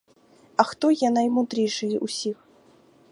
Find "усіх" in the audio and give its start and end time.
1.97-2.47